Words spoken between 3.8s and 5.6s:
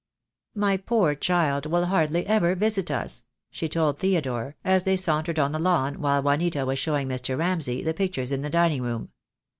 Theodore, as they sauntered on the